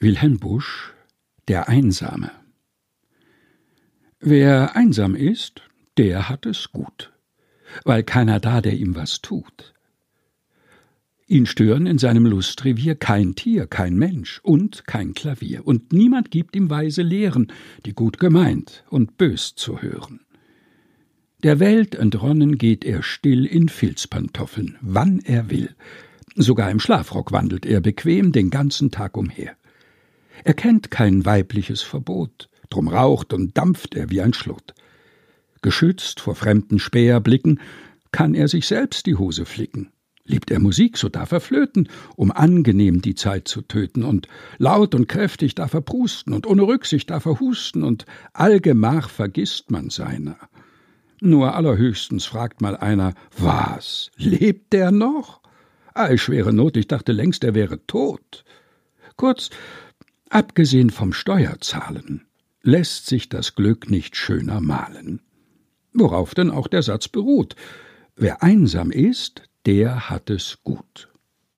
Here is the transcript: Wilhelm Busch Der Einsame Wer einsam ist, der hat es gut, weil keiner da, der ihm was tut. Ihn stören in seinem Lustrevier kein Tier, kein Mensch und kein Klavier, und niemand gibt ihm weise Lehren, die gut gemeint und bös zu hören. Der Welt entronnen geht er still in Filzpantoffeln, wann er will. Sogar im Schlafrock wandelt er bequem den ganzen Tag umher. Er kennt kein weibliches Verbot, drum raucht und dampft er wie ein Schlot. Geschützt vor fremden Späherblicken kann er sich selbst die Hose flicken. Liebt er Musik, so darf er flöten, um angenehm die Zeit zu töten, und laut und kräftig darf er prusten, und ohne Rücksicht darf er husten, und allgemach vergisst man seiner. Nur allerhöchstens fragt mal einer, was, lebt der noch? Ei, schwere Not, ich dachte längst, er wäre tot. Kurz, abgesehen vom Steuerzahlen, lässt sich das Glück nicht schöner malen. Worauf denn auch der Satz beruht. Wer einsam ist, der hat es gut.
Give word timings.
Wilhelm 0.00 0.38
Busch 0.38 0.92
Der 1.48 1.68
Einsame 1.68 2.30
Wer 4.20 4.76
einsam 4.76 5.16
ist, 5.16 5.62
der 5.96 6.28
hat 6.28 6.46
es 6.46 6.70
gut, 6.70 7.12
weil 7.84 8.04
keiner 8.04 8.38
da, 8.38 8.60
der 8.60 8.74
ihm 8.74 8.94
was 8.94 9.22
tut. 9.22 9.74
Ihn 11.26 11.46
stören 11.46 11.86
in 11.86 11.98
seinem 11.98 12.26
Lustrevier 12.26 12.94
kein 12.94 13.34
Tier, 13.34 13.66
kein 13.66 13.96
Mensch 13.96 14.38
und 14.44 14.86
kein 14.86 15.14
Klavier, 15.14 15.66
und 15.66 15.92
niemand 15.92 16.30
gibt 16.30 16.54
ihm 16.54 16.70
weise 16.70 17.02
Lehren, 17.02 17.52
die 17.84 17.92
gut 17.92 18.20
gemeint 18.20 18.84
und 18.90 19.18
bös 19.18 19.56
zu 19.56 19.82
hören. 19.82 20.20
Der 21.42 21.58
Welt 21.58 21.96
entronnen 21.96 22.56
geht 22.56 22.84
er 22.84 23.02
still 23.02 23.44
in 23.44 23.68
Filzpantoffeln, 23.68 24.78
wann 24.80 25.18
er 25.18 25.50
will. 25.50 25.74
Sogar 26.36 26.70
im 26.70 26.78
Schlafrock 26.78 27.32
wandelt 27.32 27.66
er 27.66 27.80
bequem 27.80 28.30
den 28.30 28.50
ganzen 28.50 28.92
Tag 28.92 29.16
umher. 29.16 29.56
Er 30.44 30.54
kennt 30.54 30.90
kein 30.90 31.24
weibliches 31.24 31.82
Verbot, 31.82 32.48
drum 32.70 32.88
raucht 32.88 33.32
und 33.32 33.56
dampft 33.56 33.94
er 33.94 34.10
wie 34.10 34.20
ein 34.20 34.32
Schlot. 34.32 34.74
Geschützt 35.62 36.20
vor 36.20 36.34
fremden 36.34 36.78
Späherblicken 36.78 37.60
kann 38.12 38.34
er 38.34 38.48
sich 38.48 38.66
selbst 38.66 39.06
die 39.06 39.16
Hose 39.16 39.44
flicken. 39.44 39.90
Liebt 40.24 40.50
er 40.50 40.60
Musik, 40.60 40.98
so 40.98 41.08
darf 41.08 41.32
er 41.32 41.40
flöten, 41.40 41.88
um 42.14 42.30
angenehm 42.30 43.00
die 43.00 43.14
Zeit 43.14 43.48
zu 43.48 43.62
töten, 43.62 44.04
und 44.04 44.28
laut 44.58 44.94
und 44.94 45.08
kräftig 45.08 45.54
darf 45.54 45.72
er 45.72 45.80
prusten, 45.80 46.34
und 46.34 46.46
ohne 46.46 46.62
Rücksicht 46.62 47.08
darf 47.08 47.24
er 47.24 47.40
husten, 47.40 47.82
und 47.82 48.04
allgemach 48.34 49.08
vergisst 49.08 49.70
man 49.70 49.88
seiner. 49.88 50.36
Nur 51.20 51.54
allerhöchstens 51.54 52.26
fragt 52.26 52.60
mal 52.60 52.76
einer, 52.76 53.14
was, 53.38 54.10
lebt 54.16 54.74
der 54.74 54.90
noch? 54.90 55.40
Ei, 55.94 56.18
schwere 56.18 56.52
Not, 56.52 56.76
ich 56.76 56.88
dachte 56.88 57.12
längst, 57.12 57.42
er 57.42 57.54
wäre 57.54 57.84
tot. 57.86 58.44
Kurz, 59.16 59.48
abgesehen 60.30 60.90
vom 60.90 61.12
Steuerzahlen, 61.12 62.26
lässt 62.62 63.06
sich 63.06 63.28
das 63.28 63.54
Glück 63.54 63.90
nicht 63.90 64.16
schöner 64.16 64.60
malen. 64.60 65.20
Worauf 65.92 66.34
denn 66.34 66.50
auch 66.50 66.68
der 66.68 66.82
Satz 66.82 67.08
beruht. 67.08 67.56
Wer 68.16 68.42
einsam 68.42 68.90
ist, 68.90 69.42
der 69.66 70.10
hat 70.10 70.30
es 70.30 70.58
gut. 70.64 71.08